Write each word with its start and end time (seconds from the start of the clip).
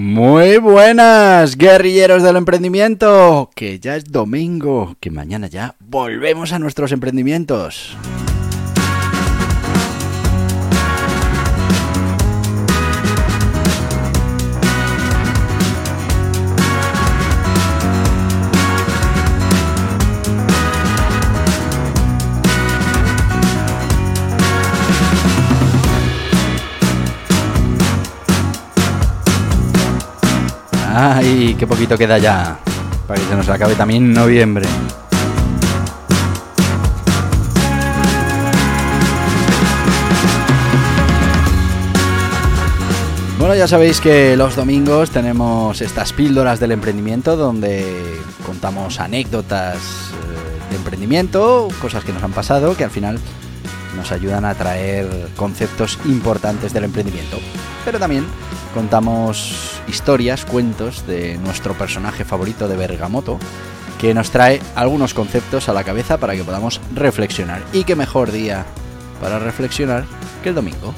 Muy 0.00 0.58
buenas, 0.58 1.56
guerrilleros 1.56 2.22
del 2.22 2.36
emprendimiento. 2.36 3.50
Que 3.56 3.80
ya 3.80 3.96
es 3.96 4.04
domingo, 4.04 4.94
que 5.00 5.10
mañana 5.10 5.48
ya 5.48 5.74
volvemos 5.80 6.52
a 6.52 6.60
nuestros 6.60 6.92
emprendimientos. 6.92 7.96
Ay, 31.00 31.54
qué 31.56 31.64
poquito 31.64 31.96
queda 31.96 32.18
ya. 32.18 32.58
Para 33.06 33.20
que 33.20 33.26
se 33.28 33.36
nos 33.36 33.48
acabe 33.48 33.76
también 33.76 34.12
noviembre. 34.12 34.66
Bueno, 43.38 43.54
ya 43.54 43.68
sabéis 43.68 44.00
que 44.00 44.36
los 44.36 44.56
domingos 44.56 45.10
tenemos 45.10 45.80
estas 45.82 46.12
píldoras 46.12 46.58
del 46.58 46.72
emprendimiento 46.72 47.36
donde 47.36 48.20
contamos 48.44 48.98
anécdotas 48.98 49.76
eh, 49.76 50.70
de 50.70 50.76
emprendimiento, 50.78 51.68
cosas 51.80 52.02
que 52.02 52.12
nos 52.12 52.24
han 52.24 52.32
pasado, 52.32 52.76
que 52.76 52.82
al 52.82 52.90
final 52.90 53.20
nos 53.96 54.10
ayudan 54.10 54.44
a 54.44 54.56
traer 54.56 55.06
conceptos 55.36 55.96
importantes 56.06 56.72
del 56.72 56.82
emprendimiento. 56.82 57.38
Pero 57.84 58.00
también 58.00 58.24
contamos 58.74 59.80
historias, 59.88 60.44
cuentos 60.44 61.06
de 61.06 61.38
nuestro 61.38 61.74
personaje 61.74 62.24
favorito 62.24 62.68
de 62.68 62.76
Bergamoto, 62.76 63.38
que 64.00 64.14
nos 64.14 64.30
trae 64.30 64.60
algunos 64.74 65.14
conceptos 65.14 65.68
a 65.68 65.72
la 65.72 65.84
cabeza 65.84 66.18
para 66.18 66.34
que 66.34 66.44
podamos 66.44 66.80
reflexionar. 66.94 67.62
Y 67.72 67.84
qué 67.84 67.96
mejor 67.96 68.32
día 68.32 68.64
para 69.20 69.38
reflexionar 69.38 70.04
que 70.42 70.50
el 70.50 70.54
domingo. 70.54 70.94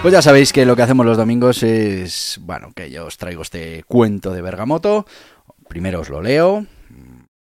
Pues 0.00 0.12
ya 0.12 0.22
sabéis 0.22 0.52
que 0.52 0.64
lo 0.64 0.76
que 0.76 0.82
hacemos 0.82 1.04
los 1.04 1.16
domingos 1.16 1.62
es, 1.64 2.38
bueno, 2.42 2.70
que 2.74 2.88
yo 2.88 3.06
os 3.06 3.18
traigo 3.18 3.42
este 3.42 3.82
cuento 3.82 4.32
de 4.32 4.40
Bergamoto. 4.40 5.04
Primero 5.68 6.00
os 6.00 6.08
lo 6.08 6.22
leo, 6.22 6.64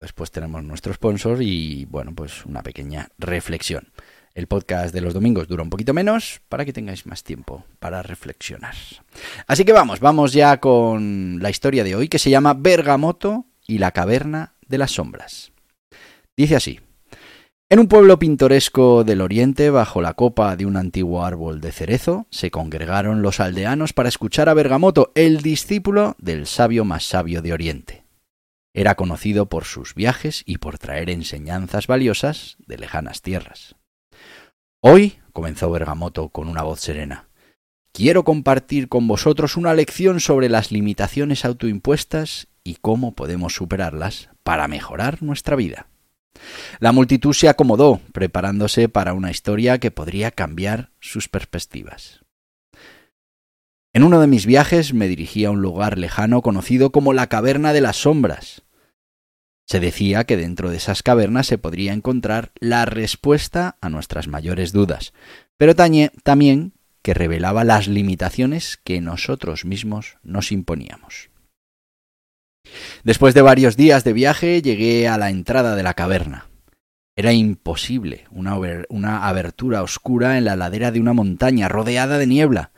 después 0.07 0.31
tenemos 0.31 0.63
nuestro 0.63 0.95
sponsor 0.95 1.43
y, 1.43 1.85
bueno, 1.87 2.15
pues 2.15 2.47
una 2.47 2.63
pequeña 2.63 3.09
reflexión. 3.19 3.89
El 4.35 4.47
podcast 4.47 4.95
de 4.95 5.01
los 5.01 5.15
domingos 5.15 5.49
dura 5.49 5.65
un 5.65 5.71
poquito 5.71 5.93
menos 5.93 6.41
para 6.49 6.65
que 6.65 6.73
tengáis 6.73 7.07
más 7.07 7.25
tiempo 7.25 7.65
para 7.81 8.03
reflexionar. 8.03 8.75
Así 9.49 9.65
que 9.65 9.73
vamos, 9.73 9.99
vamos 9.99 10.33
ya 10.33 10.61
con 10.61 11.39
la 11.43 11.51
historia 11.51 11.83
de 11.83 11.97
hoy 11.97 12.09
que 12.09 12.21
se 12.21 12.31
llama 12.31 12.55
Bergamoto 12.55 13.47
y 13.67 13.79
la 13.79 13.91
caverna 13.91 14.55
de 14.69 14.79
las 14.79 14.93
sombras. 14.93 15.53
Dice 16.37 16.55
así. 16.55 16.81
En 17.69 17.81
un 17.81 17.89
pueblo 17.89 18.21
pintoresco 18.21 19.03
del 19.03 19.23
oriente, 19.23 19.71
bajo 19.71 20.01
la 20.01 20.15
copa 20.15 20.55
de 20.55 20.67
un 20.67 20.77
antiguo 20.77 21.25
árbol 21.25 21.61
de 21.61 21.73
cerezo, 21.73 22.29
se 22.31 22.53
congregaron 22.53 23.23
los 23.23 23.41
aldeanos 23.41 23.93
para 23.93 24.09
escuchar 24.09 24.49
a 24.49 24.55
Bergamoto, 24.55 25.11
el 25.17 25.43
discípulo 25.43 26.15
del 26.21 26.47
sabio 26.47 26.85
más 26.85 27.03
sabio 27.03 27.43
de 27.43 27.53
oriente. 27.53 28.06
Era 28.77 28.95
conocido 28.95 29.47
por 29.47 29.65
sus 29.65 29.95
viajes 29.95 30.43
y 30.45 30.59
por 30.59 30.77
traer 30.77 31.09
enseñanzas 31.09 31.87
valiosas 31.87 32.59
de 32.67 32.77
lejanas 32.77 33.23
tierras. 33.23 33.75
Hoy, 34.83 35.19
comenzó 35.33 35.71
Bergamoto 35.71 36.29
con 36.29 36.47
una 36.47 36.63
voz 36.63 36.81
serena, 36.81 37.27
quiero 37.93 38.23
compartir 38.25 38.91
con 38.91 39.09
vosotros 39.09 39.57
una 39.57 39.73
lección 39.73 40.21
sobre 40.21 40.51
las 40.51 40.73
limitaciones 40.73 41.47
autoimpuestas 41.47 42.49
y 42.65 42.75
cómo 42.75 43.15
podemos 43.15 43.55
superarlas 43.55 44.29
para 44.43 44.69
mejorar 44.69 45.23
nuestra 45.23 45.57
vida. 45.57 45.87
La 46.79 46.93
multitud 46.93 47.33
se 47.33 47.49
acomodó, 47.49 48.03
preparándose 48.13 48.91
para 48.91 49.15
una 49.15 49.31
historia 49.31 49.79
que 49.79 49.91
podría 49.91 50.33
cambiar 50.33 50.91
sus 51.01 51.31
perspectivas. 51.31 52.27
En 53.95 54.03
uno 54.03 54.21
de 54.21 54.27
mis 54.27 54.45
viajes 54.45 54.93
me 54.93 55.09
dirigí 55.09 55.47
a 55.47 55.51
un 55.51 55.63
lugar 55.63 55.97
lejano 55.97 56.43
conocido 56.43 56.93
como 56.93 57.15
la 57.15 57.29
Caverna 57.29 57.73
de 57.73 57.81
las 57.81 57.97
Sombras. 57.97 58.66
Se 59.67 59.81
decía 59.81 60.25
que 60.25 60.37
dentro 60.37 60.71
de 60.71 60.77
esas 60.77 61.03
cavernas 61.03 61.49
se 61.49 61.59
podría 61.59 61.93
encontrar 61.93 62.53
la 62.61 62.85
respuesta 62.85 63.77
a 63.81 63.89
nuestras 63.89 64.29
mayores 64.29 64.73
dudas, 64.73 65.13
pero 65.57 65.75
también 65.75 66.73
que 67.03 67.15
revelaba 67.15 67.65
las 67.65 67.89
limitaciones 67.89 68.79
que 68.83 69.01
nosotros 69.01 69.65
mismos 69.65 70.19
nos 70.23 70.53
imponíamos. 70.53 71.31
Después 73.05 73.35
de 73.35 73.43
varios 73.43 73.77
días 73.77 74.05
de 74.05 74.13
viaje 74.13 74.63
llegué 74.63 75.09
a 75.09 75.19
la 75.19 75.31
entrada 75.31 75.77
de 75.77 75.83
la 75.83 75.95
caverna. 75.95 76.49
Era 77.17 77.33
imposible 77.33 78.27
una, 78.31 78.57
una, 78.89 79.27
abertura 79.27 79.83
oscura 79.83 80.37
en 80.37 80.45
la 80.45 80.57
ladera 80.57 80.91
de 80.91 81.01
una 81.01 81.13
montaña 81.13 81.69
rodeada 81.69 82.19
de 82.19 82.27
niebla. 82.27 82.73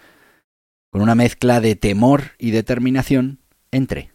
Con 0.91 1.03
una 1.03 1.15
mezcla 1.15 1.61
de 1.61 1.75
temor 1.75 2.33
y 2.39 2.51
determinación, 2.53 3.41
entré. 3.71 4.13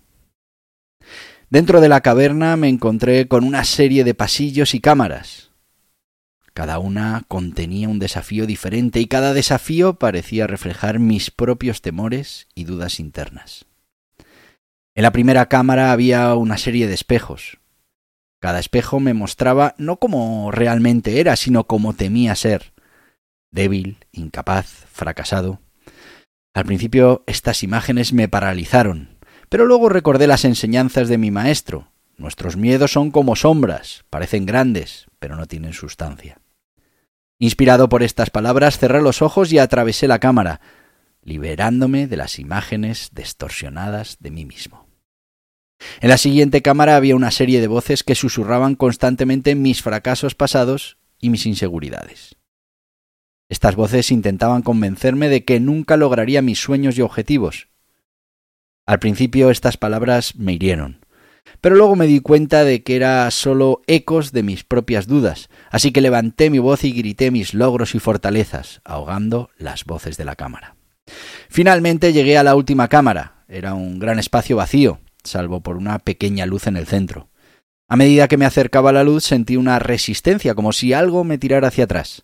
Dentro 1.53 1.81
de 1.81 1.87
la 1.87 2.01
caverna 2.01 2.57
me 2.57 2.67
encontré 2.67 3.27
con 3.27 3.43
una 3.43 3.63
serie 3.63 4.03
de 4.03 4.15
pasillos 4.15 4.73
y 4.73 4.79
cámaras. 4.79 5.51
Cada 6.55 6.79
una 6.79 7.25
contenía 7.27 7.89
un 7.89 7.99
desafío 7.99 8.47
diferente 8.47 8.99
y 8.99 9.05
cada 9.05 9.35
desafío 9.35 9.99
parecía 9.99 10.47
reflejar 10.47 10.97
mis 10.97 11.29
propios 11.29 11.83
temores 11.83 12.47
y 12.55 12.63
dudas 12.63 12.99
internas. 12.99 13.67
En 14.95 15.03
la 15.03 15.11
primera 15.11 15.47
cámara 15.47 15.91
había 15.91 16.33
una 16.33 16.57
serie 16.57 16.87
de 16.87 16.95
espejos. 16.95 17.59
Cada 18.39 18.59
espejo 18.59 18.99
me 18.99 19.13
mostraba 19.13 19.75
no 19.77 19.97
como 19.97 20.49
realmente 20.49 21.19
era, 21.19 21.35
sino 21.35 21.67
como 21.67 21.93
temía 21.93 22.33
ser. 22.33 22.73
Débil, 23.51 23.99
incapaz, 24.11 24.87
fracasado. 24.91 25.59
Al 26.55 26.65
principio 26.65 27.23
estas 27.27 27.61
imágenes 27.61 28.11
me 28.11 28.27
paralizaron, 28.27 29.12
pero 29.49 29.65
luego 29.65 29.89
recordé 29.89 30.27
las 30.27 30.45
enseñanzas 30.45 31.09
de 31.09 31.17
mi 31.17 31.31
maestro. 31.31 31.91
Nuestros 32.17 32.57
miedos 32.57 32.91
son 32.91 33.11
como 33.11 33.35
sombras, 33.35 34.05
parecen 34.09 34.45
grandes, 34.45 35.07
pero 35.19 35.35
no 35.35 35.47
tienen 35.47 35.73
sustancia. 35.73 36.39
Inspirado 37.39 37.89
por 37.89 38.03
estas 38.03 38.29
palabras, 38.29 38.77
cerré 38.77 39.01
los 39.01 39.21
ojos 39.21 39.51
y 39.51 39.57
atravesé 39.57 40.07
la 40.07 40.19
cámara, 40.19 40.61
liberándome 41.23 42.07
de 42.07 42.17
las 42.17 42.39
imágenes 42.39 43.09
distorsionadas 43.13 44.17
de 44.19 44.31
mí 44.31 44.45
mismo. 44.45 44.87
En 46.01 46.09
la 46.09 46.17
siguiente 46.17 46.61
cámara 46.61 46.95
había 46.95 47.15
una 47.15 47.31
serie 47.31 47.61
de 47.61 47.67
voces 47.67 48.03
que 48.03 48.15
susurraban 48.15 48.75
constantemente 48.75 49.55
mis 49.55 49.81
fracasos 49.81 50.35
pasados 50.35 50.97
y 51.19 51.29
mis 51.29 51.45
inseguridades. 51.45 52.35
Estas 53.49 53.75
voces 53.75 54.11
intentaban 54.11 54.61
convencerme 54.61 55.29
de 55.29 55.43
que 55.43 55.59
nunca 55.59 55.97
lograría 55.97 56.41
mis 56.41 56.59
sueños 56.59 56.97
y 56.97 57.01
objetivos. 57.01 57.67
Al 58.85 58.99
principio 58.99 59.49
estas 59.49 59.77
palabras 59.77 60.35
me 60.35 60.53
hirieron, 60.53 61.05
pero 61.61 61.75
luego 61.75 61.95
me 61.95 62.05
di 62.05 62.19
cuenta 62.19 62.65
de 62.65 62.83
que 62.83 62.97
era 62.97 63.31
solo 63.31 63.81
ecos 63.87 64.33
de 64.33 64.43
mis 64.43 64.65
propias 64.65 65.07
dudas, 65.07 65.49
así 65.71 65.91
que 65.91 66.01
levanté 66.01 66.49
mi 66.49 66.59
voz 66.59 66.83
y 66.83 66.91
grité 66.91 67.31
mis 67.31 67.53
logros 67.53 67.95
y 67.95 67.99
fortalezas, 67.99 68.81
ahogando 68.83 69.49
las 69.57 69.85
voces 69.85 70.17
de 70.17 70.25
la 70.25 70.35
cámara. 70.35 70.75
Finalmente 71.49 72.11
llegué 72.11 72.37
a 72.37 72.43
la 72.43 72.55
última 72.55 72.87
cámara. 72.87 73.45
Era 73.47 73.73
un 73.73 73.99
gran 73.99 74.19
espacio 74.19 74.57
vacío, 74.57 74.99
salvo 75.23 75.61
por 75.61 75.77
una 75.77 75.99
pequeña 75.99 76.45
luz 76.45 76.67
en 76.67 76.75
el 76.75 76.87
centro. 76.87 77.29
A 77.87 77.95
medida 77.95 78.27
que 78.27 78.37
me 78.37 78.45
acercaba 78.45 78.89
a 78.89 78.93
la 78.93 79.03
luz 79.03 79.23
sentí 79.23 79.55
una 79.55 79.79
resistencia, 79.79 80.55
como 80.55 80.73
si 80.73 80.93
algo 80.93 81.23
me 81.23 81.37
tirara 81.37 81.67
hacia 81.67 81.83
atrás. 81.83 82.23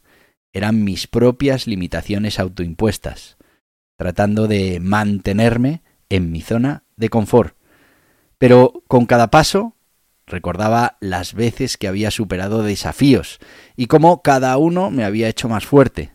Eran 0.52 0.84
mis 0.84 1.08
propias 1.08 1.68
limitaciones 1.68 2.40
autoimpuestas, 2.40 3.38
tratando 3.98 4.48
de 4.48 4.80
mantenerme 4.80 5.84
en 6.10 6.32
mi 6.32 6.42
zona 6.42 6.84
de 6.96 7.10
confort. 7.10 7.56
Pero 8.38 8.84
con 8.88 9.06
cada 9.06 9.30
paso 9.30 9.76
Recordaba 10.30 10.98
las 11.00 11.34
veces 11.34 11.76
que 11.78 11.88
había 11.88 12.12
superado 12.12 12.62
desafíos 12.62 13.40
y 13.76 13.88
cómo 13.88 14.22
cada 14.22 14.56
uno 14.58 14.92
me 14.92 15.04
había 15.04 15.28
hecho 15.28 15.50
más 15.50 15.66
fuerte. 15.66 16.14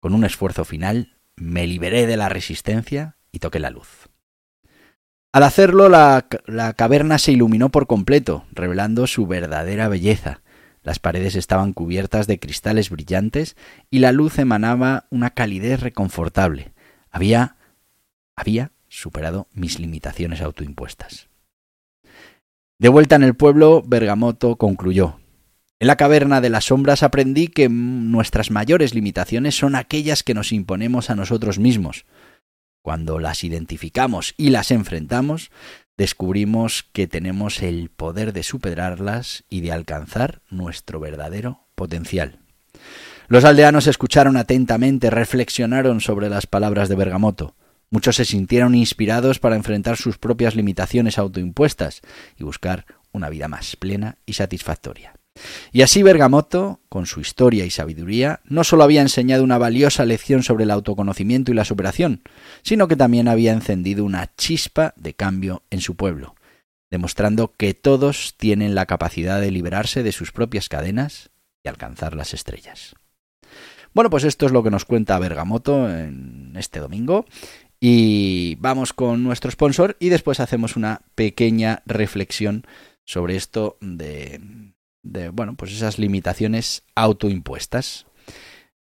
Con 0.00 0.14
un 0.14 0.24
esfuerzo 0.24 0.64
final, 0.64 1.16
me 1.36 1.66
liberé 1.68 2.08
de 2.08 2.16
la 2.16 2.28
resistencia 2.28 3.16
y 3.30 3.38
toqué 3.38 3.60
la 3.60 3.70
luz. 3.70 4.08
Al 5.32 5.44
hacerlo, 5.44 5.88
la, 5.88 6.26
la, 6.46 6.72
caverna 6.72 7.18
se 7.18 7.30
iluminó 7.30 7.70
por 7.70 7.86
completo, 7.86 8.44
revelando 8.50 9.06
su 9.06 9.28
verdadera 9.28 9.86
belleza. 9.86 10.42
Las 10.82 10.98
paredes 10.98 11.36
estaban 11.36 11.72
cubiertas 11.72 12.26
de 12.26 12.40
cristales 12.40 12.90
brillantes 12.90 13.56
y 13.90 14.00
la 14.00 14.10
luz 14.10 14.38
emanaba 14.38 15.06
una 15.10 15.30
calidez 15.30 15.80
reconfortable. 15.80 16.72
Había, 17.10 17.55
había 18.36 18.72
superado 18.88 19.48
mis 19.52 19.78
limitaciones 19.78 20.40
autoimpuestas. 20.40 21.28
De 22.78 22.88
vuelta 22.88 23.16
en 23.16 23.22
el 23.22 23.34
pueblo, 23.34 23.82
Bergamoto 23.86 24.56
concluyó. 24.56 25.18
En 25.78 25.88
la 25.88 25.96
caverna 25.96 26.40
de 26.40 26.50
las 26.50 26.66
sombras 26.66 27.02
aprendí 27.02 27.48
que 27.48 27.68
nuestras 27.68 28.50
mayores 28.50 28.94
limitaciones 28.94 29.56
son 29.56 29.74
aquellas 29.74 30.22
que 30.22 30.34
nos 30.34 30.52
imponemos 30.52 31.10
a 31.10 31.16
nosotros 31.16 31.58
mismos. 31.58 32.04
Cuando 32.82 33.18
las 33.18 33.44
identificamos 33.44 34.34
y 34.36 34.50
las 34.50 34.70
enfrentamos, 34.70 35.50
descubrimos 35.96 36.84
que 36.92 37.06
tenemos 37.06 37.62
el 37.62 37.90
poder 37.90 38.32
de 38.32 38.42
superarlas 38.42 39.44
y 39.50 39.60
de 39.60 39.72
alcanzar 39.72 40.42
nuestro 40.50 41.00
verdadero 41.00 41.66
potencial. 41.74 42.38
Los 43.28 43.44
aldeanos 43.44 43.86
escucharon 43.86 44.36
atentamente, 44.36 45.10
reflexionaron 45.10 46.00
sobre 46.00 46.28
las 46.28 46.46
palabras 46.46 46.88
de 46.88 46.94
Bergamoto. 46.94 47.54
Muchos 47.90 48.16
se 48.16 48.24
sintieron 48.24 48.74
inspirados 48.74 49.38
para 49.38 49.56
enfrentar 49.56 49.96
sus 49.96 50.18
propias 50.18 50.54
limitaciones 50.54 51.18
autoimpuestas 51.18 52.00
y 52.36 52.44
buscar 52.44 52.84
una 53.12 53.30
vida 53.30 53.48
más 53.48 53.76
plena 53.76 54.18
y 54.26 54.34
satisfactoria. 54.34 55.14
Y 55.72 55.82
así 55.82 56.02
Bergamoto, 56.02 56.80
con 56.88 57.06
su 57.06 57.20
historia 57.20 57.64
y 57.64 57.70
sabiduría, 57.70 58.40
no 58.44 58.64
solo 58.64 58.84
había 58.84 59.02
enseñado 59.02 59.44
una 59.44 59.58
valiosa 59.58 60.04
lección 60.04 60.42
sobre 60.42 60.64
el 60.64 60.70
autoconocimiento 60.70 61.52
y 61.52 61.54
la 61.54 61.64
superación, 61.64 62.22
sino 62.62 62.88
que 62.88 62.96
también 62.96 63.28
había 63.28 63.52
encendido 63.52 64.04
una 64.04 64.34
chispa 64.36 64.94
de 64.96 65.14
cambio 65.14 65.62
en 65.70 65.80
su 65.80 65.94
pueblo, 65.94 66.34
demostrando 66.90 67.52
que 67.56 67.74
todos 67.74 68.34
tienen 68.36 68.74
la 68.74 68.86
capacidad 68.86 69.40
de 69.40 69.50
liberarse 69.50 70.02
de 70.02 70.12
sus 70.12 70.32
propias 70.32 70.68
cadenas 70.68 71.30
y 71.62 71.68
alcanzar 71.68 72.14
las 72.14 72.32
estrellas. 72.32 72.94
Bueno, 73.92 74.10
pues 74.10 74.24
esto 74.24 74.44
es 74.44 74.52
lo 74.52 74.62
que 74.62 74.70
nos 74.70 74.84
cuenta 74.84 75.18
Bergamoto 75.18 75.88
en 75.88 76.52
este 76.56 76.80
domingo. 76.80 77.24
Y 77.80 78.56
vamos 78.56 78.92
con 78.92 79.22
nuestro 79.22 79.50
sponsor 79.50 79.96
y 80.00 80.08
después 80.08 80.40
hacemos 80.40 80.76
una 80.76 81.02
pequeña 81.14 81.82
reflexión 81.86 82.66
sobre 83.04 83.36
esto 83.36 83.76
de, 83.80 84.40
de 85.02 85.28
bueno, 85.28 85.54
pues 85.56 85.72
esas 85.72 85.98
limitaciones 85.98 86.82
autoimpuestas. 86.94 88.06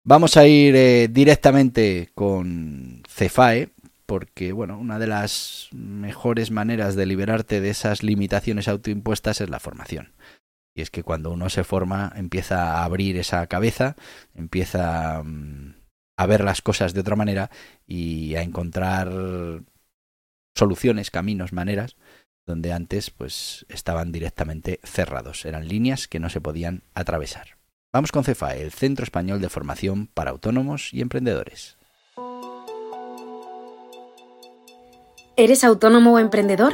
Vamos 0.03 0.35
a 0.35 0.47
ir 0.47 0.75
eh, 0.75 1.07
directamente 1.09 2.09
con 2.15 3.03
Cefae, 3.07 3.69
porque 4.07 4.51
bueno, 4.51 4.77
una 4.79 4.97
de 4.97 5.07
las 5.07 5.69
mejores 5.71 6.49
maneras 6.51 6.95
de 6.95 7.05
liberarte 7.05 7.61
de 7.61 7.69
esas 7.69 8.01
limitaciones 8.03 8.67
autoimpuestas 8.67 9.41
es 9.41 9.49
la 9.49 9.59
formación. 9.59 10.13
Y 10.73 10.81
es 10.81 10.89
que 10.89 11.03
cuando 11.03 11.31
uno 11.31 11.49
se 11.49 11.63
forma 11.63 12.11
empieza 12.15 12.77
a 12.77 12.83
abrir 12.83 13.17
esa 13.17 13.45
cabeza, 13.47 13.95
empieza 14.33 15.21
mm, 15.23 15.60
a 16.21 16.25
ver 16.27 16.43
las 16.43 16.61
cosas 16.61 16.93
de 16.93 17.01
otra 17.01 17.15
manera 17.15 17.49
y 17.87 18.35
a 18.35 18.43
encontrar 18.43 19.11
soluciones, 20.55 21.09
caminos, 21.09 21.51
maneras 21.51 21.95
donde 22.45 22.73
antes 22.73 23.09
pues 23.09 23.65
estaban 23.69 24.11
directamente 24.11 24.79
cerrados, 24.83 25.45
eran 25.45 25.67
líneas 25.67 26.07
que 26.07 26.19
no 26.19 26.29
se 26.29 26.41
podían 26.41 26.83
atravesar. 26.93 27.57
Vamos 27.91 28.11
con 28.11 28.23
CEFAE, 28.23 28.61
el 28.61 28.71
Centro 28.71 29.03
Español 29.03 29.41
de 29.41 29.49
Formación 29.49 30.07
para 30.07 30.31
Autónomos 30.31 30.93
y 30.93 31.01
Emprendedores. 31.01 31.77
¿Eres 35.37 35.63
autónomo 35.63 36.13
o 36.13 36.19
emprendedor? 36.19 36.73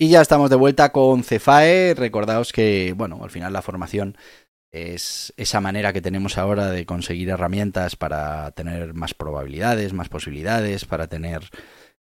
Y 0.00 0.10
ya 0.10 0.20
estamos 0.20 0.48
de 0.48 0.54
vuelta 0.54 0.92
con 0.92 1.24
Cefae. 1.24 1.92
Recordaos 1.94 2.52
que, 2.52 2.94
bueno, 2.96 3.18
al 3.24 3.30
final 3.30 3.52
la 3.52 3.62
formación 3.62 4.16
es 4.70 5.34
esa 5.36 5.60
manera 5.60 5.92
que 5.92 6.00
tenemos 6.00 6.38
ahora 6.38 6.70
de 6.70 6.86
conseguir 6.86 7.30
herramientas 7.30 7.96
para 7.96 8.52
tener 8.52 8.94
más 8.94 9.14
probabilidades, 9.14 9.94
más 9.94 10.08
posibilidades, 10.08 10.84
para 10.84 11.08
tener 11.08 11.50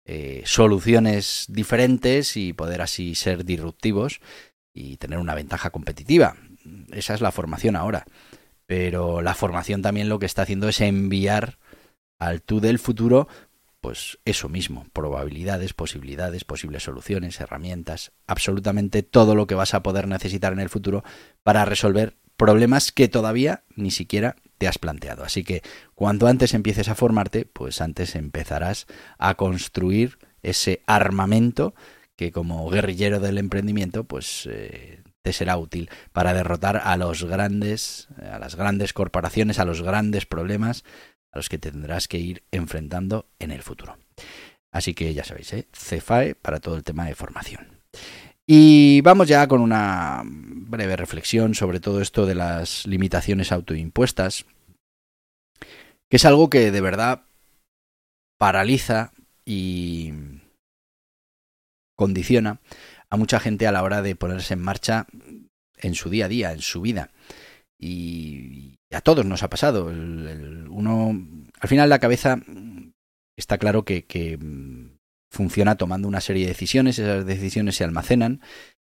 eh, 0.07 0.43
soluciones 0.45 1.47
diferentes 1.49 2.37
y 2.37 2.53
poder 2.53 2.81
así 2.81 3.17
ser 3.17 3.45
disruptivos 3.45 4.21
y 4.73 4.97
tener 4.99 5.19
una 5.19 5.35
ventaja 5.35 5.71
competitiva. 5.71 6.37
Esa 6.93 7.15
es 7.15 7.21
la 7.21 7.33
formación 7.33 7.75
ahora. 7.75 8.05
Pero 8.67 9.21
la 9.21 9.35
formación 9.35 9.83
también 9.83 10.09
lo 10.09 10.21
que 10.21 10.27
está 10.27 10.43
haciendo 10.43 10.69
es 10.69 10.81
enviar 10.81 11.59
al 12.21 12.41
tú 12.41 12.61
del 12.61 12.79
futuro 12.79 13.27
pues 13.81 14.19
eso 14.25 14.49
mismo, 14.49 14.87
probabilidades, 14.93 15.73
posibilidades, 15.73 16.45
posibles 16.45 16.83
soluciones, 16.83 17.41
herramientas, 17.41 18.13
absolutamente 18.27 19.03
todo 19.03 19.35
lo 19.35 19.47
que 19.47 19.55
vas 19.55 19.75
a 19.75 19.83
poder 19.83 20.07
necesitar 20.07 20.53
en 20.53 20.61
el 20.61 20.69
futuro 20.69 21.03
para 21.43 21.65
resolver 21.65 22.17
problemas 22.37 22.93
que 22.93 23.09
todavía 23.09 23.65
ni 23.77 23.91
siquiera 23.91 24.37
te 24.59 24.69
has 24.69 24.79
planteado. 24.79 25.25
Así 25.25 25.45
que 25.45 25.63
cuanto 25.95 26.27
antes 26.27 26.55
empieces 26.55 26.89
a 26.89 26.95
formarte, 26.95 27.47
pues 27.47 27.81
antes 27.81 28.15
empezarás 28.15 28.87
a 29.19 29.35
construir 29.35 30.19
ese 30.43 30.83
armamento 30.87 31.75
que 32.17 32.33
como 32.33 32.69
guerrillero 32.69 33.21
del 33.21 33.39
emprendimiento, 33.39 34.05
pues 34.05 34.47
eh, 34.51 35.03
te 35.23 35.33
será 35.33 35.57
útil 35.57 35.91
para 36.13 36.35
derrotar 36.35 36.81
a 36.85 36.97
los 36.97 37.25
grandes, 37.25 38.09
a 38.23 38.39
las 38.39 38.57
grandes 38.57 38.93
corporaciones, 38.93 39.59
a 39.59 39.65
los 39.65 39.83
grandes 39.83 40.27
problemas 40.27 40.85
a 41.33 41.39
los 41.39 41.49
que 41.49 41.59
tendrás 41.59 42.09
que 42.09 42.19
ir 42.19 42.43
enfrentando 42.51 43.27
en 43.39 43.51
el 43.51 43.63
futuro. 43.63 43.99
Así 44.73 44.95
que 44.95 45.13
ya 45.15 45.25
sabéis, 45.25 45.53
¿eh? 45.53 45.69
CEFAE 45.73 46.35
para 46.35 46.61
todo 46.61 46.77
el 46.77 46.85
tema 46.85 47.07
de 47.07 47.15
formación. 47.15 47.81
Y 48.47 49.01
vamos 49.03 49.29
ya 49.29 49.47
con 49.47 49.61
una 49.61 50.23
breve 50.25 50.97
reflexión 50.97 51.55
sobre 51.55 51.79
todo 51.79 52.01
esto 52.01 52.27
de 52.27 52.35
las 52.35 52.87
limitaciones 52.87 53.53
autoimpuestas, 53.53 54.45
que 56.09 56.17
es 56.17 56.25
algo 56.25 56.51
que 56.51 56.73
de 56.73 56.81
verdad 56.81 57.27
paraliza 58.39 59.13
y 59.45 60.13
condiciona 61.97 62.61
a 63.09 63.17
mucha 63.17 63.39
gente 63.39 63.67
a 63.67 63.73
la 63.73 63.83
hora 63.83 64.03
de 64.03 64.17
ponerse 64.17 64.55
en 64.55 64.63
marcha 64.63 65.07
en 65.77 65.95
su 65.95 66.11
día 66.11 66.25
a 66.25 66.29
día, 66.29 66.53
en 66.53 66.61
su 66.61 66.81
vida. 66.81 67.11
Y 67.79 68.80
a 68.93 69.01
todos 69.01 69.25
nos 69.25 69.43
ha 69.43 69.51
pasado. 69.51 69.87
uno, 69.87 71.27
al 71.61 71.69
final 71.69 71.89
la 71.89 71.99
cabeza 71.99 72.41
está 73.37 73.59
claro 73.59 73.85
que, 73.85 74.05
que 74.05 74.39
funciona 75.31 75.77
tomando 75.77 76.09
una 76.09 76.21
serie 76.21 76.43
de 76.43 76.53
decisiones, 76.53 76.99
esas 76.99 77.25
decisiones 77.25 77.77
se 77.77 77.85
almacenan 77.85 78.41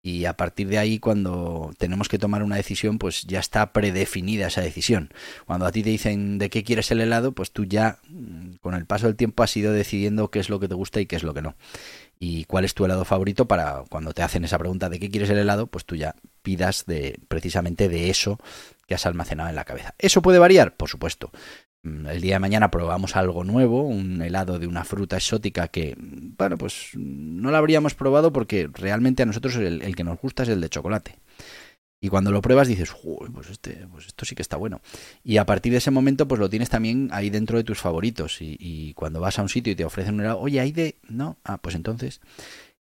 y 0.06 0.26
a 0.26 0.36
partir 0.36 0.68
de 0.68 0.78
ahí 0.78 1.00
cuando 1.00 1.72
tenemos 1.78 2.08
que 2.08 2.18
tomar 2.18 2.44
una 2.44 2.54
decisión 2.54 2.98
pues 2.98 3.22
ya 3.22 3.40
está 3.40 3.72
predefinida 3.72 4.46
esa 4.46 4.60
decisión. 4.60 5.10
Cuando 5.46 5.66
a 5.66 5.72
ti 5.72 5.82
te 5.82 5.90
dicen 5.90 6.38
de 6.38 6.48
qué 6.48 6.62
quieres 6.62 6.92
el 6.92 7.00
helado 7.00 7.32
pues 7.32 7.50
tú 7.50 7.64
ya 7.64 7.98
mm, 8.08 8.56
con 8.60 8.74
el 8.74 8.86
paso 8.86 9.06
del 9.06 9.16
tiempo 9.16 9.42
has 9.42 9.56
ido 9.56 9.72
decidiendo 9.72 10.30
qué 10.30 10.38
es 10.38 10.48
lo 10.48 10.60
que 10.60 10.68
te 10.68 10.74
gusta 10.74 11.00
y 11.00 11.06
qué 11.06 11.16
es 11.16 11.24
lo 11.24 11.34
que 11.34 11.42
no. 11.42 11.56
Y 12.20 12.44
cuál 12.44 12.64
es 12.64 12.74
tu 12.74 12.84
helado 12.84 13.04
favorito 13.04 13.48
para 13.48 13.82
cuando 13.90 14.12
te 14.12 14.22
hacen 14.22 14.44
esa 14.44 14.58
pregunta 14.58 14.88
de 14.88 15.00
qué 15.00 15.10
quieres 15.10 15.28
el 15.30 15.38
helado 15.38 15.66
pues 15.66 15.84
tú 15.84 15.96
ya 15.96 16.14
pidas 16.42 16.86
de 16.86 17.18
precisamente 17.26 17.88
de 17.88 18.08
eso 18.08 18.38
que 18.86 18.94
has 18.94 19.06
almacenado 19.06 19.48
en 19.48 19.56
la 19.56 19.64
cabeza. 19.64 19.94
¿Eso 19.98 20.22
puede 20.22 20.38
variar? 20.38 20.76
Por 20.76 20.88
supuesto. 20.88 21.30
Mm, 21.82 22.06
el 22.06 22.20
día 22.20 22.34
de 22.34 22.40
mañana 22.40 22.70
probamos 22.70 23.16
algo 23.16 23.44
nuevo, 23.44 23.82
un 23.82 24.22
helado 24.22 24.58
de 24.58 24.66
una 24.66 24.84
fruta 24.84 25.16
exótica 25.16 25.68
que, 25.68 25.96
bueno, 25.98 26.56
pues 26.58 26.90
no 26.94 27.50
lo 27.50 27.56
habríamos 27.56 27.94
probado 27.94 28.32
porque 28.32 28.68
realmente 28.72 29.22
a 29.22 29.26
nosotros 29.26 29.56
el, 29.56 29.94
que 29.94 30.04
nos 30.04 30.20
gusta 30.20 30.44
es 30.44 30.48
el 30.48 30.60
de 30.60 30.68
chocolate. 30.68 31.18
Y 31.98 32.08
cuando 32.08 32.30
lo 32.30 32.42
pruebas 32.42 32.68
dices, 32.68 32.92
pues, 33.32 33.50
este, 33.50 33.86
pues 33.90 34.06
esto 34.06 34.24
sí 34.24 34.34
que 34.34 34.42
está 34.42 34.56
bueno. 34.56 34.80
Y 35.24 35.38
a 35.38 35.46
partir 35.46 35.72
de 35.72 35.78
ese 35.78 35.90
momento, 35.90 36.28
pues 36.28 36.38
lo 36.38 36.50
tienes 36.50 36.68
también 36.68 37.08
ahí 37.10 37.30
dentro 37.30 37.56
de 37.56 37.64
tus 37.64 37.78
favoritos. 37.78 38.42
Y, 38.42 38.56
y 38.60 38.92
cuando 38.92 39.18
vas 39.18 39.38
a 39.38 39.42
un 39.42 39.48
sitio 39.48 39.72
y 39.72 39.76
te 39.76 39.84
ofrecen 39.84 40.14
un 40.14 40.20
helado, 40.20 40.38
oye, 40.40 40.60
hay 40.60 40.72
de... 40.72 40.96
No, 41.08 41.38
ah, 41.44 41.58
pues 41.58 41.74
entonces... 41.74 42.20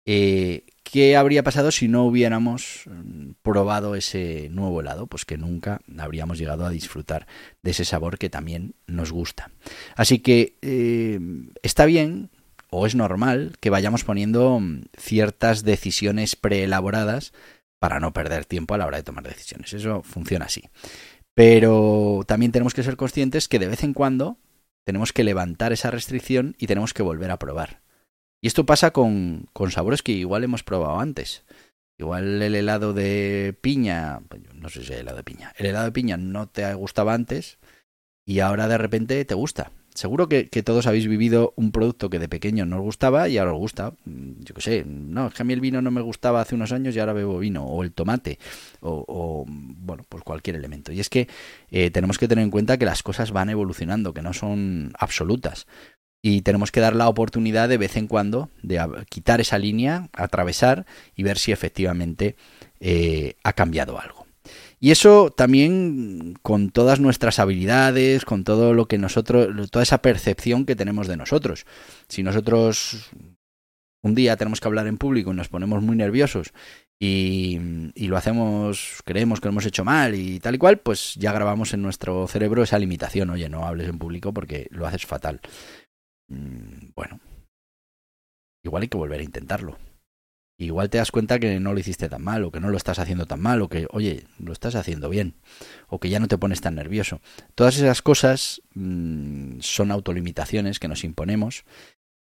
Eh, 0.06 0.64
¿Qué 0.82 1.16
habría 1.16 1.42
pasado 1.42 1.70
si 1.72 1.88
no 1.88 2.04
hubiéramos 2.04 2.82
mm, 2.86 3.32
probado 3.42 3.94
ese 3.94 4.48
nuevo 4.50 4.80
helado? 4.80 5.06
Pues 5.06 5.24
que 5.24 5.38
nunca 5.38 5.80
habríamos 5.98 6.38
llegado 6.38 6.66
a 6.66 6.70
disfrutar 6.70 7.26
de 7.62 7.70
ese 7.72 7.84
sabor 7.84 8.18
que 8.18 8.30
también 8.30 8.74
nos 8.86 9.10
gusta. 9.10 9.50
Así 9.96 10.18
que 10.20 10.56
eh, 10.62 11.18
está 11.62 11.86
bien 11.86 12.30
o 12.70 12.86
es 12.86 12.94
normal 12.94 13.56
que 13.60 13.70
vayamos 13.70 14.04
poniendo 14.04 14.60
mm, 14.60 14.82
ciertas 14.96 15.64
decisiones 15.64 16.36
preelaboradas 16.36 17.32
para 17.80 17.98
no 17.98 18.12
perder 18.12 18.44
tiempo 18.44 18.74
a 18.74 18.78
la 18.78 18.86
hora 18.86 18.98
de 18.98 19.02
tomar 19.02 19.24
decisiones. 19.24 19.72
Eso 19.72 20.02
funciona 20.02 20.46
así. 20.46 20.62
Pero 21.34 22.22
también 22.26 22.52
tenemos 22.52 22.74
que 22.74 22.82
ser 22.82 22.96
conscientes 22.96 23.48
que 23.48 23.58
de 23.58 23.68
vez 23.68 23.82
en 23.82 23.94
cuando 23.94 24.38
tenemos 24.84 25.12
que 25.12 25.24
levantar 25.24 25.72
esa 25.72 25.90
restricción 25.90 26.54
y 26.58 26.66
tenemos 26.66 26.94
que 26.94 27.02
volver 27.02 27.30
a 27.30 27.38
probar. 27.38 27.83
Y 28.44 28.46
esto 28.46 28.66
pasa 28.66 28.90
con, 28.90 29.46
con 29.54 29.70
sabores 29.70 30.02
que 30.02 30.12
igual 30.12 30.44
hemos 30.44 30.62
probado 30.62 31.00
antes. 31.00 31.44
Igual 31.98 32.42
el 32.42 32.54
helado 32.54 32.92
de 32.92 33.56
piña, 33.58 34.20
pues 34.28 34.42
no 34.52 34.68
sé 34.68 34.84
si 34.84 34.92
es 34.92 35.00
helado 35.00 35.16
de 35.16 35.24
piña, 35.24 35.54
el 35.56 35.64
helado 35.64 35.86
de 35.86 35.92
piña 35.92 36.18
no 36.18 36.46
te 36.46 36.74
gustaba 36.74 37.14
antes 37.14 37.56
y 38.26 38.40
ahora 38.40 38.68
de 38.68 38.76
repente 38.76 39.24
te 39.24 39.34
gusta. 39.34 39.72
Seguro 39.94 40.28
que, 40.28 40.44
todos 40.62 40.86
habéis 40.86 41.08
vivido 41.08 41.54
un 41.56 41.72
producto 41.72 42.10
que 42.10 42.18
de 42.18 42.28
pequeño 42.28 42.66
no 42.66 42.76
os 42.76 42.82
gustaba 42.82 43.30
y 43.30 43.38
ahora 43.38 43.52
os 43.52 43.58
gusta. 43.58 43.94
Yo 44.04 44.54
qué 44.54 44.60
sé, 44.60 44.84
no, 44.84 45.28
es 45.28 45.34
que 45.34 45.40
a 45.40 45.44
mí 45.46 45.54
el 45.54 45.60
vino 45.60 45.80
no 45.80 45.90
me 45.90 46.02
gustaba 46.02 46.42
hace 46.42 46.54
unos 46.54 46.72
años 46.72 46.94
y 46.94 47.00
ahora 47.00 47.14
bebo 47.14 47.38
vino, 47.38 47.64
o 47.64 47.82
el 47.82 47.92
tomate, 47.92 48.38
o, 48.80 49.46
bueno, 49.46 50.04
pues 50.06 50.22
cualquier 50.22 50.56
elemento. 50.56 50.92
Y 50.92 51.00
es 51.00 51.08
que 51.08 51.28
eh, 51.70 51.90
tenemos 51.90 52.18
que 52.18 52.28
tener 52.28 52.42
en 52.42 52.50
cuenta 52.50 52.76
que 52.76 52.84
las 52.84 53.02
cosas 53.02 53.30
van 53.30 53.48
evolucionando, 53.48 54.12
que 54.12 54.20
no 54.20 54.34
son 54.34 54.92
absolutas 54.98 55.66
y 56.26 56.40
tenemos 56.40 56.72
que 56.72 56.80
dar 56.80 56.96
la 56.96 57.06
oportunidad 57.06 57.68
de 57.68 57.76
vez 57.76 57.98
en 57.98 58.06
cuando 58.06 58.48
de 58.62 58.82
quitar 59.10 59.42
esa 59.42 59.58
línea, 59.58 60.08
atravesar 60.14 60.86
y 61.14 61.22
ver 61.22 61.36
si 61.36 61.52
efectivamente 61.52 62.34
eh, 62.80 63.34
ha 63.44 63.52
cambiado 63.52 64.00
algo. 64.00 64.26
Y 64.80 64.90
eso 64.90 65.30
también 65.36 66.38
con 66.40 66.70
todas 66.70 66.98
nuestras 66.98 67.38
habilidades, 67.38 68.24
con 68.24 68.42
todo 68.42 68.72
lo 68.72 68.88
que 68.88 68.96
nosotros, 68.96 69.70
toda 69.70 69.82
esa 69.82 70.00
percepción 70.00 70.64
que 70.64 70.74
tenemos 70.74 71.08
de 71.08 71.18
nosotros. 71.18 71.66
Si 72.08 72.22
nosotros 72.22 73.10
un 74.00 74.14
día 74.14 74.38
tenemos 74.38 74.60
que 74.60 74.68
hablar 74.68 74.86
en 74.86 74.96
público 74.96 75.30
y 75.30 75.36
nos 75.36 75.48
ponemos 75.48 75.82
muy 75.82 75.96
nerviosos 75.96 76.54
y, 76.98 77.58
y, 77.94 78.06
lo 78.06 78.16
hacemos, 78.16 79.02
creemos 79.04 79.40
que 79.40 79.48
lo 79.48 79.50
hemos 79.50 79.66
hecho 79.66 79.84
mal 79.84 80.14
y 80.14 80.40
tal 80.40 80.54
y 80.54 80.58
cual, 80.58 80.78
pues 80.78 81.16
ya 81.16 81.32
grabamos 81.32 81.74
en 81.74 81.82
nuestro 81.82 82.26
cerebro 82.28 82.62
esa 82.62 82.78
limitación. 82.78 83.28
Oye, 83.30 83.48
no 83.48 83.66
hables 83.66 83.88
en 83.88 83.98
público 83.98 84.32
porque 84.32 84.68
lo 84.70 84.86
haces 84.86 85.04
fatal. 85.04 85.40
Mm, 86.28 86.92
bueno, 86.94 87.20
igual 88.62 88.82
hay 88.82 88.88
que 88.88 88.96
volver 88.96 89.20
a 89.20 89.24
intentarlo. 89.24 89.78
Igual 90.56 90.88
te 90.88 90.98
das 90.98 91.10
cuenta 91.10 91.40
que 91.40 91.58
no 91.58 91.72
lo 91.72 91.80
hiciste 91.80 92.08
tan 92.08 92.22
mal, 92.22 92.44
o 92.44 92.52
que 92.52 92.60
no 92.60 92.68
lo 92.68 92.76
estás 92.76 93.00
haciendo 93.00 93.26
tan 93.26 93.40
mal, 93.40 93.60
o 93.60 93.68
que, 93.68 93.88
oye, 93.90 94.24
lo 94.38 94.52
estás 94.52 94.76
haciendo 94.76 95.08
bien, 95.08 95.34
o 95.88 95.98
que 95.98 96.10
ya 96.10 96.20
no 96.20 96.28
te 96.28 96.38
pones 96.38 96.60
tan 96.60 96.76
nervioso. 96.76 97.20
Todas 97.56 97.76
esas 97.76 98.02
cosas 98.02 98.62
mm, 98.74 99.58
son 99.60 99.90
autolimitaciones 99.90 100.78
que 100.78 100.88
nos 100.88 101.02
imponemos 101.02 101.64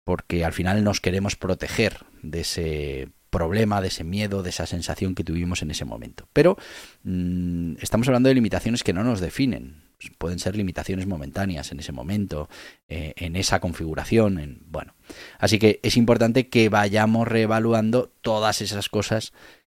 porque 0.04 0.44
al 0.44 0.52
final 0.52 0.82
nos 0.82 1.00
queremos 1.00 1.36
proteger 1.36 1.98
de 2.22 2.40
ese 2.40 3.08
problema, 3.30 3.80
de 3.80 3.88
ese 3.88 4.04
miedo, 4.04 4.42
de 4.42 4.50
esa 4.50 4.66
sensación 4.66 5.14
que 5.14 5.24
tuvimos 5.24 5.62
en 5.62 5.70
ese 5.70 5.84
momento. 5.84 6.28
Pero 6.32 6.56
mm, 7.04 7.74
estamos 7.80 8.08
hablando 8.08 8.28
de 8.28 8.34
limitaciones 8.34 8.82
que 8.82 8.92
no 8.92 9.04
nos 9.04 9.20
definen, 9.20 9.82
pueden 10.18 10.38
ser 10.38 10.56
limitaciones 10.56 11.06
momentáneas 11.06 11.72
en 11.72 11.80
ese 11.80 11.92
momento, 11.92 12.48
eh, 12.88 13.12
en 13.16 13.36
esa 13.36 13.60
configuración, 13.60 14.38
en, 14.38 14.62
bueno. 14.66 14.94
Así 15.38 15.58
que 15.58 15.80
es 15.82 15.96
importante 15.96 16.48
que 16.48 16.68
vayamos 16.68 17.28
reevaluando 17.28 18.12
todas 18.20 18.60
esas 18.60 18.88
cosas 18.88 19.32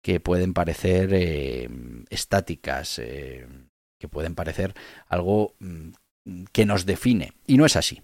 que 0.03 0.21
pueden 0.21 0.53
parecer 0.53 1.11
eh, 1.13 1.69
estáticas, 2.11 2.99
eh, 2.99 3.47
que 3.99 4.09
pueden 4.09 4.35
parecer 4.35 4.75
algo 5.09 5.55
mm, 5.61 5.91
que 6.53 6.67
nos 6.67 6.87
define. 6.87 7.33
Y 7.47 7.57
no 7.57 7.67
es 7.67 7.77
así. 7.77 8.03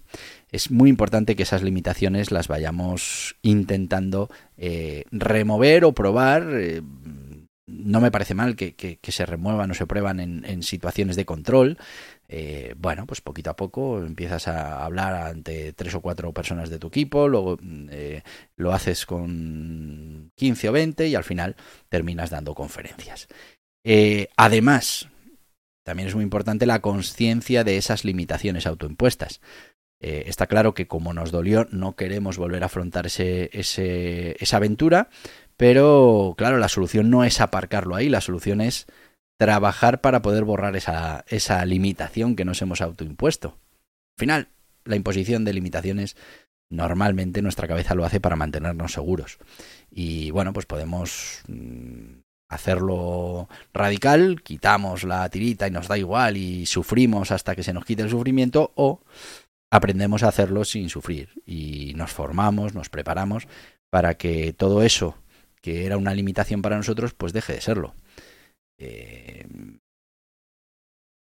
Es 0.51 0.71
muy 0.71 0.89
importante 0.89 1.35
que 1.35 1.43
esas 1.43 1.63
limitaciones 1.63 2.31
las 2.31 2.47
vayamos 2.47 3.35
intentando 3.41 4.29
remover 5.11 5.85
o 5.85 5.93
probar 5.93 6.45
no 7.69 8.01
me 8.01 8.11
parece 8.11 8.33
mal 8.33 8.55
que, 8.55 8.99
se 9.01 9.25
remuevan 9.25 9.71
o 9.71 9.73
se 9.73 9.85
prueban 9.85 10.19
en, 10.19 10.63
situaciones 10.63 11.15
de 11.15 11.25
control. 11.25 11.77
Eh, 12.27 12.75
bueno, 12.77 13.05
pues 13.05 13.21
poquito 13.21 13.49
a 13.49 13.55
poco 13.55 14.03
empiezas 14.03 14.47
a 14.47 14.85
hablar 14.85 15.15
ante 15.15 15.73
tres 15.73 15.95
o 15.95 16.01
cuatro 16.01 16.31
personas 16.33 16.69
de 16.69 16.79
tu 16.79 16.87
equipo, 16.87 17.27
luego 17.27 17.57
eh, 17.63 18.21
lo 18.55 18.71
haces 18.73 19.05
con 19.05 20.31
15 20.35 20.69
o 20.69 20.71
20 20.71 21.07
y 21.07 21.15
al 21.15 21.23
final 21.23 21.55
terminas 21.89 22.29
dando 22.29 22.53
conferencias. 22.53 23.27
Eh, 23.83 24.27
además, 24.37 25.07
también 25.83 26.07
es 26.07 26.15
muy 26.15 26.23
importante 26.23 26.65
la 26.65 26.81
conciencia 26.81 27.63
de 27.63 27.77
esas 27.77 28.05
limitaciones 28.05 28.67
autoimpuestas. 28.67 29.41
está 29.99 30.47
claro 30.47 30.73
que 30.73 30.87
como 30.87 31.13
nos 31.13 31.31
dolió, 31.31 31.67
no 31.71 31.95
queremos 31.95 32.37
volver 32.37 32.63
a 32.63 32.67
afrontar 32.67 33.07
ese, 33.07 33.49
esa 33.53 34.57
aventura, 34.57 35.09
pero 35.59 36.35
claro, 36.37 36.57
la 36.57 36.69
solución 36.69 37.09
no 37.09 37.25
es 37.25 37.41
aparcarlo 37.41 37.97
ahí, 37.97 38.07
la 38.07 38.21
solución 38.21 38.61
es 38.61 38.87
trabajar 39.37 39.99
para 39.99 40.21
poder 40.21 40.45
borrar 40.45 40.77
esa, 40.77 41.25
esa 41.27 41.65
limitación 41.65 42.37
que 42.37 42.45
nos 42.45 42.61
hemos 42.61 42.79
autoimpuesto. 42.79 43.49
Al 43.49 44.19
final, 44.19 44.47
la 44.85 44.95
imposición 44.95 45.43
de 45.43 45.51
limitaciones 45.51 46.15
normalmente 46.69 47.41
nuestra 47.41 47.67
cabeza 47.67 47.93
lo 47.93 48.05
hace 48.05 48.21
para 48.21 48.37
mantenernos 48.37 48.93
seguros. 48.93 49.37
Y 49.91 50.31
bueno, 50.31 50.53
pues 50.53 50.65
podemos 50.65 51.41
mm, 51.49 52.21
hacerlo 52.47 53.49
radical, 53.73 54.41
quitamos 54.41 55.03
la 55.03 55.27
tirita 55.27 55.67
y 55.67 55.71
nos 55.71 55.89
da 55.89 55.97
igual 55.97 56.37
y 56.37 56.67
sufrimos 56.67 57.31
hasta 57.31 57.53
que 57.53 57.63
se 57.63 57.73
nos 57.73 57.83
quite 57.83 58.03
el 58.03 58.09
sufrimiento 58.09 58.71
o 58.75 59.01
aprendemos 59.69 60.23
a 60.23 60.29
hacerlo 60.29 60.63
sin 60.63 60.89
sufrir 60.89 61.41
y 61.45 61.95
nos 61.97 62.13
formamos, 62.13 62.73
nos 62.73 62.87
preparamos 62.87 63.45
para 63.89 64.13
que 64.13 64.53
todo 64.53 64.83
eso 64.83 65.17
que 65.61 65.85
era 65.85 65.97
una 65.97 66.13
limitación 66.13 66.61
para 66.61 66.77
nosotros, 66.77 67.13
pues 67.13 67.33
deje 67.33 67.53
de 67.53 67.61
serlo. 67.61 67.95
Eh, 68.77 69.47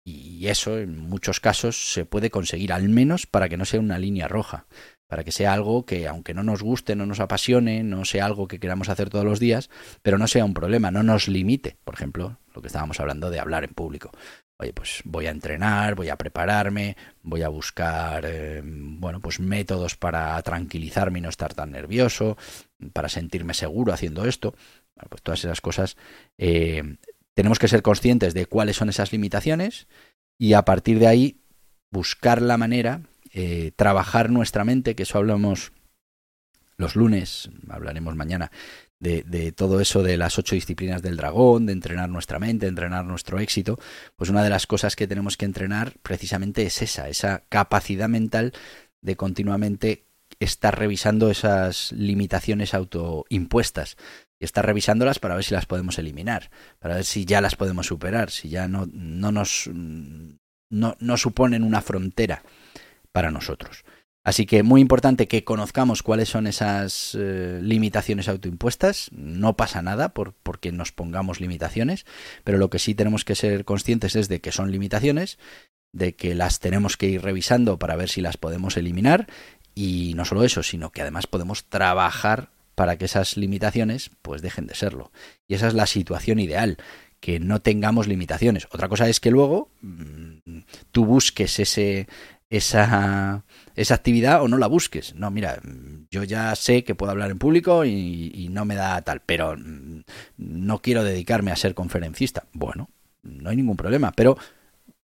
y 0.08 0.48
eso 0.48 0.77
en 0.77 1.00
muchos 1.00 1.39
casos 1.39 1.91
se 1.94 2.05
puede 2.05 2.29
conseguir, 2.29 2.72
al 2.72 2.89
menos 2.89 3.25
para 3.25 3.50
que 3.50 3.58
no 3.58 3.65
sea 3.65 3.79
una 3.79 3.98
línea 3.98 4.27
roja, 4.27 4.67
para 5.08 5.24
que 5.24 5.32
sea 5.32 5.53
algo 5.53 5.86
que 5.86 6.08
aunque 6.08 6.36
no 6.36 6.44
nos 6.44 6.62
guste, 6.62 6.96
no 6.96 7.08
nos 7.08 7.20
apasione, 7.20 7.84
no 7.84 8.05
sea 8.05 8.25
algo 8.25 8.48
que 8.48 8.60
queramos 8.60 8.89
hacer 8.89 9.10
todos 9.10 9.25
los 9.25 9.39
días, 9.39 9.70
pero 10.03 10.20
no 10.20 10.27
sea 10.27 10.46
un 10.46 10.53
problema, 10.53 10.91
no 10.91 11.01
nos 11.01 11.27
limite. 11.27 11.77
Por 11.84 11.96
ejemplo, 11.96 12.39
lo 12.53 12.62
que 12.62 12.67
estábamos 12.67 13.00
hablando 13.00 13.32
de 13.32 13.39
hablar 13.39 13.63
en 13.63 13.74
público. 13.74 14.12
Oye, 14.57 14.71
pues 14.71 15.01
voy 15.03 15.27
a 15.27 15.31
entrenar, 15.31 15.95
voy 15.95 16.09
a 16.09 16.15
prepararme, 16.15 16.95
voy 17.21 17.41
a 17.41 17.50
buscar, 17.50 18.24
eh, 18.25 18.62
bueno, 18.63 19.19
pues 19.19 19.41
métodos 19.41 19.97
para 19.97 20.41
tranquilizarme 20.43 21.19
y 21.19 21.21
no 21.21 21.29
estar 21.29 21.53
tan 21.53 21.71
nervioso, 21.71 22.38
para 22.93 23.09
sentirme 23.09 23.53
seguro 23.53 23.91
haciendo 23.91 24.25
esto. 24.25 24.55
pues 25.09 25.21
todas 25.21 25.43
esas 25.43 25.59
cosas 25.59 25.97
eh, 26.38 26.97
tenemos 27.33 27.59
que 27.59 27.67
ser 27.67 27.81
conscientes 27.81 28.33
de 28.33 28.45
cuáles 28.45 28.77
son 28.77 28.88
esas 28.88 29.12
limitaciones 29.12 29.88
y 30.38 30.53
a 30.53 30.63
partir 30.63 31.00
de 31.00 31.07
ahí 31.07 31.41
buscar 31.91 32.41
la 32.41 32.57
manera, 32.57 33.01
eh, 33.33 33.71
trabajar 33.75 34.29
nuestra 34.29 34.63
mente, 34.63 34.95
que 34.95 35.03
eso 35.03 35.17
hablamos 35.17 35.74
los 36.77 36.95
lunes, 36.95 37.50
hablaremos 37.69 38.15
mañana, 38.15 38.51
de, 39.05 39.51
todo 39.51 39.79
eso 39.79 40.01
de 40.03 40.17
las 40.17 40.38
ocho 40.39 40.55
disciplinas 40.55 41.01
del 41.01 41.17
dragón, 41.17 41.65
de 41.65 41.74
entrenar 41.74 42.09
nuestra 42.09 42.39
mente, 42.39 42.65
de 42.65 42.69
entrenar 42.69 43.05
nuestro 43.05 43.39
éxito, 43.39 43.77
pues 44.15 44.29
una 44.29 44.43
de 44.43 44.50
las 44.50 44.67
cosas 44.67 44.95
que 44.95 45.07
tenemos 45.07 45.38
que 45.38 45.45
entrenar 45.45 45.93
precisamente 46.01 46.63
es 46.63 46.81
esa, 46.81 47.07
esa 47.07 47.43
capacidad 47.50 48.09
mental 48.09 48.53
de 49.01 49.15
continuamente 49.15 50.05
estar 50.39 50.77
revisando 50.77 51.29
esas 51.29 51.91
limitaciones 51.91 52.74
autoimpuestas 52.74 53.95
y 54.39 54.45
estar 54.45 54.65
revisándolas 54.65 55.19
para 55.19 55.35
ver 55.35 55.43
si 55.43 55.53
las 55.53 55.65
podemos 55.65 56.00
eliminar, 56.00 56.50
para 56.79 56.95
ver 56.95 57.05
si 57.05 57.25
ya 57.25 57.41
las 57.41 57.55
podemos 57.55 57.88
superar, 57.88 58.31
si 58.31 58.50
ya 58.50 58.67
no, 58.67 58.88
no 58.91 59.31
nos 59.31 59.69
no, 60.69 60.95
no 61.00 61.17
suponen 61.17 61.63
una 61.63 61.81
frontera 61.81 62.43
para 63.12 63.31
nosotros. 63.31 63.85
Así 64.25 64.48
que 64.48 64.63
muy 64.63 64.82
importante 64.82 65.27
que 65.27 65.44
conozcamos 65.44 66.01
cuáles 66.01 66.29
son 66.29 66.48
esas 66.48 67.15
eh, 67.17 67.60
limitaciones 67.62 68.27
autoimpuestas. 68.27 69.10
No 69.13 69.55
pasa 69.55 69.84
nada 69.84 70.10
por, 70.15 70.34
porque 70.34 70.72
nos 70.72 70.91
pongamos 70.91 71.39
limitaciones, 71.39 72.08
pero 72.44 72.58
lo 72.58 72.72
que 72.72 72.79
sí 72.79 72.96
tenemos 72.96 73.24
que 73.24 73.36
ser 73.36 73.65
conscientes 73.65 74.15
es 74.15 74.27
de 74.27 74.41
que 74.41 74.51
son 74.51 74.72
limitaciones, 74.72 75.38
de 75.94 76.15
que 76.15 76.34
las 76.34 76.60
tenemos 76.60 76.98
que 76.98 77.08
ir 77.08 77.22
revisando 77.22 77.77
para 77.77 77.96
ver 77.96 78.10
si 78.10 78.22
las 78.22 78.38
podemos 78.38 78.77
eliminar 78.77 79.27
y 79.75 80.13
no 80.15 80.25
solo 80.25 80.44
eso, 80.44 80.63
sino 80.63 80.91
que 80.91 81.01
además 81.01 81.27
podemos 81.27 81.65
trabajar 81.65 82.50
para 82.74 82.98
que 82.98 83.05
esas 83.05 83.38
limitaciones 83.38 84.10
pues 84.24 84.41
dejen 84.41 84.65
de 84.65 84.74
serlo. 84.74 85.12
Y 85.48 85.53
esa 85.53 85.67
es 85.67 85.75
la 85.75 85.86
situación 85.86 86.39
ideal, 86.39 86.77
que 87.20 87.39
no 87.39 87.62
tengamos 87.62 88.08
limitaciones. 88.08 88.67
Otra 88.72 88.89
cosa 88.89 89.08
es 89.08 89.20
que 89.20 89.32
luego 89.32 89.70
mm, 89.82 90.60
tú 90.91 91.05
busques 91.05 91.60
ese, 91.60 92.08
esa, 92.49 93.43
esa 93.75 93.95
actividad 93.95 94.41
o 94.41 94.47
no 94.47 94.57
la 94.57 94.67
busques. 94.67 95.15
No, 95.15 95.31
mira, 95.31 95.61
yo 96.11 96.23
ya 96.23 96.55
sé 96.55 96.83
que 96.83 96.95
puedo 96.95 97.11
hablar 97.11 97.31
en 97.31 97.39
público 97.39 97.85
y, 97.85 98.47
no 98.51 98.65
me 98.65 98.75
da 98.75 99.01
tal, 99.01 99.21
pero 99.21 99.55
mm, 99.57 100.03
no 100.37 100.81
quiero 100.81 101.03
dedicarme 101.03 101.51
a 101.51 101.55
ser 101.55 101.73
conferencista. 101.73 102.45
Bueno, 102.53 102.89
no 103.23 103.49
hay 103.49 103.55
ningún 103.55 103.77
problema, 103.77 104.11
pero 104.11 104.37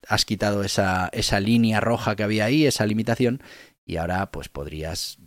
has 0.07 0.25
quitado 0.25 0.63
esa, 0.63 1.09
esa 1.11 1.39
línea 1.39 1.79
roja 1.79 2.15
que 2.15 2.23
había 2.23 2.45
ahí, 2.45 2.65
esa 2.65 2.85
limitación, 2.85 3.41
y 3.85 3.97
ahora 3.97 4.31
pues 4.31 4.49
podrías 4.49 5.17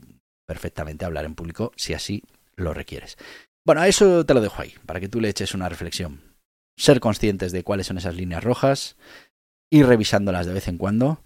perfectamente 0.47 1.05
hablar 1.05 1.25
en 1.27 1.35
público 1.35 1.73
si 1.77 1.95
así 1.95 2.25
lo 2.57 2.75
requieres. 2.75 3.17
Bueno, 3.65 3.83
a 3.83 3.89
eso 3.89 4.25
te 4.25 4.35
lo 4.35 4.41
dejo 4.41 4.63
ahí, 4.63 4.75
para 4.87 4.99
que 4.99 5.09
tú 5.09 5.21
le 5.21 5.29
eches 5.29 5.55
una 5.55 5.69
reflexión. 5.69 6.23
Ser 6.77 7.01
conscientes 7.01 7.53
de 7.53 7.63
cuáles 7.65 7.87
son 7.87 7.99
esas 7.99 8.15
líneas 8.15 8.43
rojas, 8.43 8.97
ir 9.71 9.87
revisándolas 9.87 10.47
de 10.47 10.55
vez 10.55 10.69
en 10.69 10.79
cuando 10.79 11.23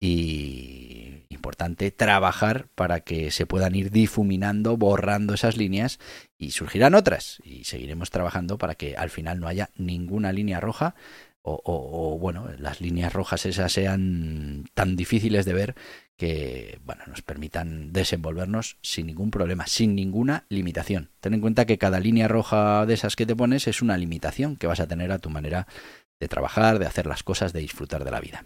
y 0.00 1.24
importante 1.28 1.90
trabajar 1.90 2.68
para 2.74 3.00
que 3.00 3.30
se 3.30 3.46
puedan 3.46 3.74
ir 3.74 3.90
difuminando, 3.90 4.76
borrando 4.76 5.34
esas 5.34 5.56
líneas 5.56 5.98
y 6.38 6.50
surgirán 6.52 6.94
otras 6.94 7.40
y 7.44 7.64
seguiremos 7.64 8.10
trabajando 8.10 8.58
para 8.58 8.74
que 8.74 8.96
al 8.96 9.10
final 9.10 9.40
no 9.40 9.46
haya 9.46 9.70
ninguna 9.76 10.32
línea 10.32 10.60
roja 10.60 10.94
o, 11.42 12.18
bueno, 12.20 12.48
las 12.58 12.82
líneas 12.82 13.14
rojas 13.14 13.46
esas 13.46 13.72
sean 13.72 14.66
tan 14.74 14.94
difíciles 14.94 15.46
de 15.46 15.54
ver 15.54 15.74
que 16.16 16.78
bueno, 16.84 17.02
nos 17.06 17.22
permitan 17.22 17.94
desenvolvernos 17.94 18.76
sin 18.82 19.06
ningún 19.06 19.30
problema, 19.30 19.66
sin 19.66 19.94
ninguna 19.94 20.44
limitación. 20.50 21.08
Ten 21.20 21.32
en 21.32 21.40
cuenta 21.40 21.64
que 21.64 21.78
cada 21.78 21.98
línea 21.98 22.28
roja 22.28 22.84
de 22.84 22.92
esas 22.92 23.16
que 23.16 23.24
te 23.24 23.34
pones 23.34 23.66
es 23.68 23.80
una 23.80 23.96
limitación 23.96 24.56
que 24.56 24.66
vas 24.66 24.80
a 24.80 24.86
tener 24.86 25.12
a 25.12 25.18
tu 25.18 25.30
manera 25.30 25.66
de 26.20 26.28
trabajar, 26.28 26.78
de 26.78 26.86
hacer 26.86 27.06
las 27.06 27.22
cosas, 27.22 27.52
de 27.52 27.60
disfrutar 27.60 28.04
de 28.04 28.10
la 28.10 28.20
vida. 28.20 28.44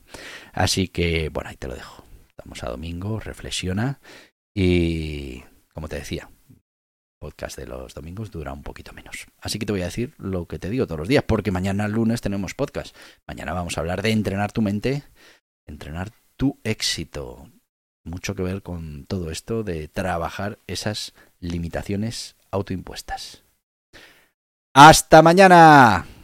Así 0.53 0.89
que, 0.89 1.29
bueno, 1.29 1.51
ahí 1.51 1.57
te 1.57 1.69
lo 1.69 1.75
dejo. 1.75 2.05
Estamos 2.29 2.63
a 2.63 2.71
domingo, 2.71 3.21
reflexiona 3.21 4.01
y, 4.55 5.43
como 5.73 5.89
te 5.89 5.97
decía, 5.97 6.31
podcast 7.19 7.59
de 7.59 7.67
los 7.67 7.95
domingos 7.95 8.31
dura 8.31 8.53
un 8.53 8.63
poquito 8.63 8.93
menos. 8.93 9.27
Así 9.41 9.59
que 9.59 9.67
te 9.67 9.73
voy 9.73 9.83
a 9.83 9.87
decir 9.87 10.15
lo 10.19 10.47
que 10.47 10.59
te 10.59 10.71
digo 10.71 10.87
todos 10.87 11.01
los 11.01 11.09
días, 11.09 11.25
porque 11.27 11.51
mañana 11.51 11.89
lunes 11.89 12.21
tenemos 12.21 12.55
podcast. 12.55 12.95
Mañana 13.27 13.53
vamos 13.53 13.77
a 13.77 13.81
hablar 13.81 14.03
de 14.03 14.11
entrenar 14.11 14.53
tu 14.53 14.63
mente, 14.63 15.03
entrenar 15.67 16.13
tu 16.37 16.61
éxito. 16.63 17.51
Mucho 18.05 18.35
que 18.35 18.43
ver 18.43 18.63
con 18.63 19.07
todo 19.07 19.31
esto 19.31 19.65
de 19.65 19.89
trabajar 19.89 20.59
esas 20.67 21.15
limitaciones 21.41 22.37
autoimpuestas. 22.51 23.43
Hasta 24.75 25.23
mañana 25.23 26.05